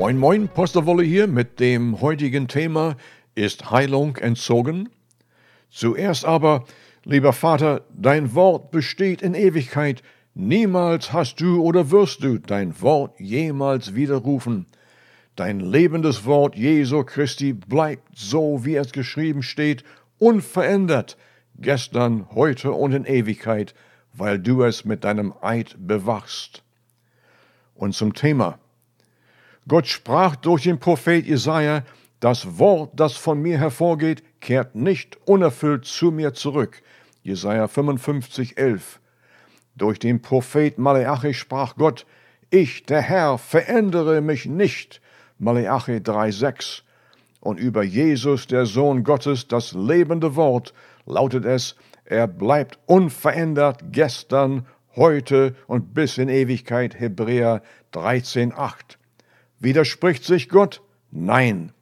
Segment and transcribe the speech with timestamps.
[0.00, 2.96] Moin Moin, Posterwolle hier mit dem heutigen Thema
[3.34, 4.88] Ist Heilung entzogen?
[5.68, 6.64] Zuerst aber,
[7.04, 10.02] lieber Vater, dein Wort besteht in Ewigkeit,
[10.32, 14.64] niemals hast du oder wirst du dein Wort jemals widerrufen.
[15.36, 19.84] Dein lebendes Wort Jesu Christi bleibt so, wie es geschrieben steht,
[20.18, 21.18] unverändert,
[21.58, 23.74] gestern, heute und in Ewigkeit,
[24.14, 26.62] weil du es mit deinem Eid bewachst.
[27.74, 28.59] Und zum Thema.
[29.68, 31.84] Gott sprach durch den Prophet Jesaja,
[32.20, 36.82] das Wort, das von mir hervorgeht, kehrt nicht unerfüllt zu mir zurück.
[37.22, 39.00] Jesaja 55, 11.
[39.76, 42.06] Durch den Prophet Maleachi sprach Gott,
[42.50, 45.00] ich, der Herr, verändere mich nicht.
[45.38, 46.82] Maleachi 3, 6.
[47.40, 50.74] Und über Jesus, der Sohn Gottes, das lebende Wort,
[51.06, 54.66] lautet es, er bleibt unverändert gestern,
[54.96, 56.98] heute und bis in Ewigkeit.
[56.98, 58.99] Hebräer 13, 8.
[59.60, 60.82] Widerspricht sich Gott?
[61.10, 61.72] Nein.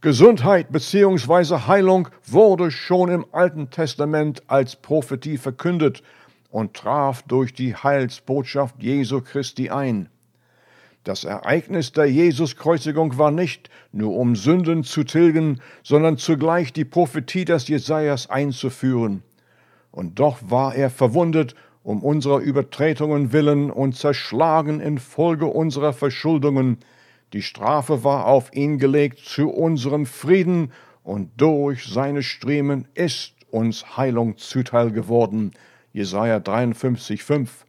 [0.00, 1.66] Gesundheit bzw.
[1.66, 6.04] Heilung wurde schon im Alten Testament als Prophetie verkündet
[6.50, 10.08] und traf durch die Heilsbotschaft Jesu Christi ein.
[11.02, 17.44] Das Ereignis der Jesuskreuzigung war nicht nur um Sünden zu tilgen, sondern zugleich die Prophetie
[17.44, 19.24] des Jesajas einzuführen.
[19.90, 26.78] Und doch war er verwundet um unserer Übertretungen willen und zerschlagen infolge unserer Verschuldungen,
[27.32, 33.96] die Strafe war auf ihn gelegt zu unserem Frieden, und durch seine Striemen ist uns
[33.96, 35.52] Heilung zuteil geworden.
[35.92, 37.64] Jesaja 53, 5.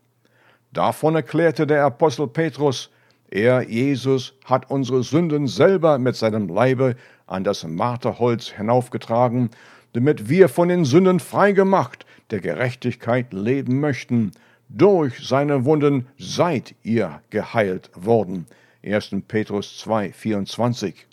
[0.72, 2.90] Davon erklärte der Apostel Petrus,
[3.32, 6.96] er, Jesus, hat unsere Sünden selber mit seinem Leibe
[7.28, 9.52] an das Marterholz hinaufgetragen,
[9.94, 14.32] damit wir von den Sünden freigemacht, der Gerechtigkeit leben möchten.
[14.68, 18.48] Durch seine Wunden seid ihr geheilt worden.
[18.84, 19.24] 1.
[19.28, 21.06] Petrus 2, 24.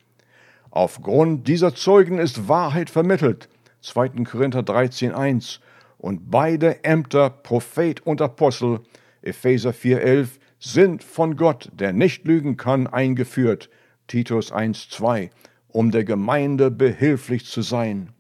[0.71, 3.49] Aufgrund dieser Zeugen ist Wahrheit vermittelt.
[3.81, 4.09] 2.
[4.25, 5.61] Korinther 13, 1.
[5.99, 8.81] Und beide Ämter, Prophet und Apostel,
[9.23, 13.69] Epheser 4, 11, sind von Gott, der nicht lügen kann, eingeführt.
[14.07, 15.31] Titus 1, 2,
[15.69, 18.11] um der Gemeinde behilflich zu sein.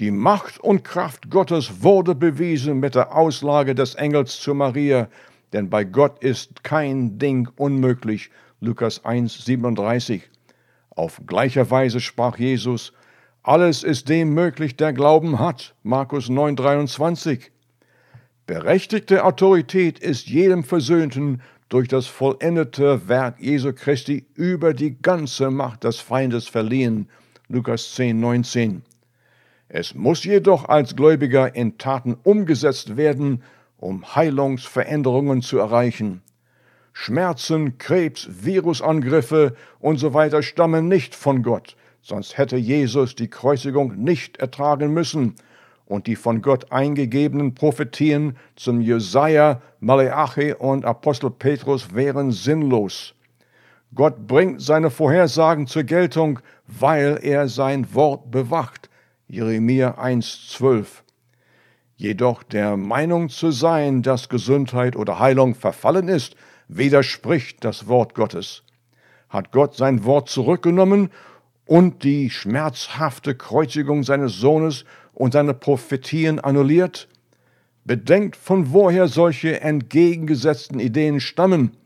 [0.00, 5.08] Die Macht und Kraft Gottes wurde bewiesen mit der Auslage des Engels zu Maria,
[5.52, 8.30] denn bei Gott ist kein Ding unmöglich,
[8.62, 10.28] Lukas 1, 37.
[10.90, 12.92] Auf gleicher Weise sprach Jesus,
[13.42, 17.50] alles ist dem möglich, der Glauben hat, Markus 9, 23.
[18.46, 21.40] Berechtigte Autorität ist jedem Versöhnten
[21.70, 27.08] durch das vollendete Werk Jesu Christi über die ganze Macht des Feindes verliehen,
[27.48, 28.82] Lukas 10, 19.
[29.70, 33.42] Es muss jedoch als Gläubiger in Taten umgesetzt werden,
[33.78, 36.20] um Heilungsveränderungen zu erreichen.
[37.02, 43.96] Schmerzen, Krebs, Virusangriffe und so weiter stammen nicht von Gott, sonst hätte Jesus die Kreuzigung
[43.96, 45.34] nicht ertragen müssen
[45.86, 53.14] und die von Gott eingegebenen Prophetien zum Jesaja, Maleachi und Apostel Petrus wären sinnlos.
[53.94, 58.90] Gott bringt seine Vorhersagen zur Geltung, weil er sein Wort bewacht.
[59.26, 60.84] Jeremia 1,12.
[61.96, 66.36] Jedoch der Meinung zu sein, dass Gesundheit oder Heilung verfallen ist,
[66.76, 68.62] widerspricht das Wort Gottes.
[69.28, 71.10] Hat Gott sein Wort zurückgenommen
[71.66, 77.08] und die schmerzhafte Kreuzigung seines Sohnes und seine Prophetien annulliert?
[77.84, 81.76] Bedenkt, von woher solche entgegengesetzten Ideen stammen.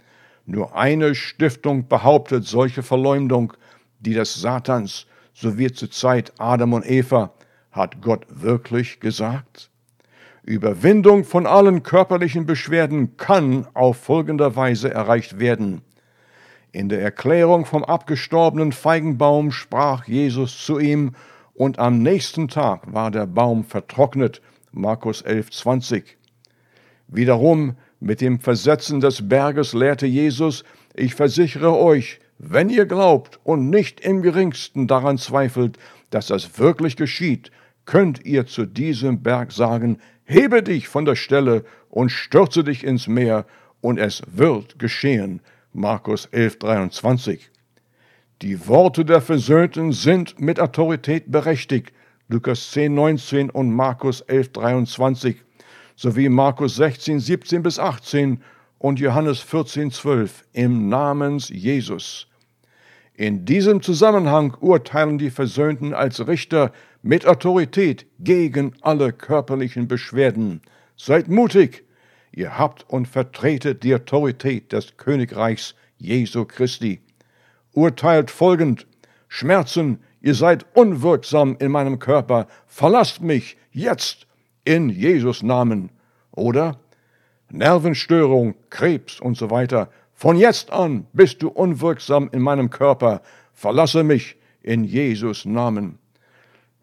[0.44, 3.54] Nur eine Stiftung behauptet solche Verleumdung,
[4.00, 7.32] die des Satans, so wie zur Zeit Adam und Eva.
[7.70, 9.70] Hat Gott wirklich gesagt?
[10.44, 15.80] Überwindung von allen körperlichen Beschwerden kann auf folgender Weise erreicht werden.
[16.70, 21.12] In der Erklärung vom abgestorbenen Feigenbaum sprach Jesus zu ihm,
[21.54, 24.42] und am nächsten Tag war der Baum vertrocknet.
[24.72, 26.18] Markus 11, 20.
[27.06, 30.64] Wiederum mit dem Versetzen des Berges lehrte Jesus,
[30.94, 35.78] ich versichere euch, wenn ihr glaubt und nicht im geringsten daran zweifelt,
[36.10, 37.52] dass das wirklich geschieht,
[37.84, 43.06] könnt ihr zu diesem Berg sagen, hebe dich von der Stelle und stürze dich ins
[43.08, 43.46] Meer,
[43.84, 45.42] und es wird geschehen.
[45.74, 47.50] Markus 11, 23.
[48.40, 51.92] Die Worte der Versöhnten sind mit Autorität berechtigt.
[52.28, 55.36] Lukas 10, 19 und Markus 11, 23
[55.96, 58.42] sowie Markus 16, 17 bis 18
[58.78, 62.26] und Johannes 14, 12 im Namens Jesus.
[63.12, 66.72] In diesem Zusammenhang urteilen die Versöhnten als Richter
[67.04, 70.62] mit Autorität gegen alle körperlichen Beschwerden.
[70.96, 71.84] Seid mutig,
[72.32, 77.00] ihr habt und vertretet die Autorität des Königreichs Jesu Christi.
[77.72, 78.86] urteilt folgend,
[79.28, 84.26] Schmerzen, ihr seid unwirksam in meinem Körper, verlasst mich jetzt
[84.64, 85.90] in Jesus Namen.
[86.30, 86.80] Oder
[87.50, 93.20] Nervenstörung, Krebs und so weiter, von jetzt an bist du unwirksam in meinem Körper,
[93.52, 95.98] verlasse mich in Jesus Namen.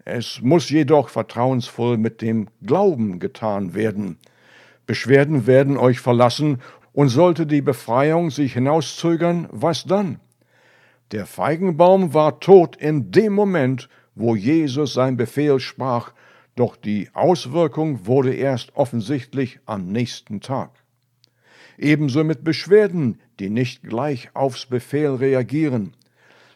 [0.06, 4.18] Es muss jedoch vertrauensvoll mit dem Glauben getan werden.
[4.86, 6.60] Beschwerden werden euch verlassen,
[6.94, 10.20] und sollte die Befreiung sich hinauszögern, was dann?
[11.12, 16.14] Der Feigenbaum war tot in dem Moment, wo Jesus sein Befehl sprach,
[16.56, 20.72] doch die Auswirkung wurde erst offensichtlich am nächsten Tag.
[21.78, 25.96] Ebenso mit Beschwerden, die nicht gleich aufs Befehl reagieren.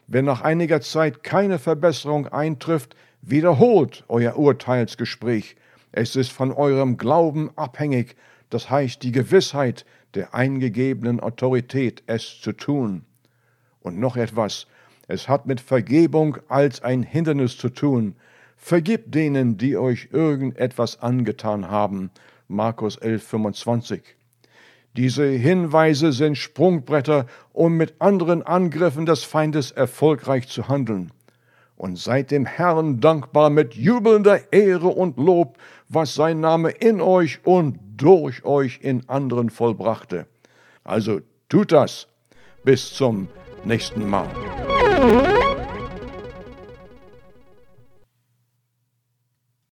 [0.08, 5.56] Wenn nach einiger Zeit keine Verbesserung eintrifft, wiederholt euer Urteilsgespräch.
[5.92, 8.16] Es ist von eurem Glauben abhängig,
[8.50, 13.04] das heißt die Gewissheit der eingegebenen Autorität, es zu tun.
[13.82, 14.68] Und noch etwas,
[15.08, 18.16] es hat mit Vergebung als ein Hindernis zu tun.
[18.58, 22.10] Vergibt denen, die euch irgendetwas angetan haben.
[22.48, 24.02] Markus 11, 25.
[24.96, 31.12] Diese Hinweise sind Sprungbretter, um mit anderen Angriffen des Feindes erfolgreich zu handeln.
[31.78, 35.58] Und seid dem Herrn dankbar mit jubelnder Ehre und Lob,
[35.90, 40.28] was sein Name in euch und durch euch in anderen vollbrachte.
[40.84, 41.20] Also
[41.50, 42.08] tut das.
[42.64, 43.28] Bis zum
[43.64, 44.28] nächsten Mal.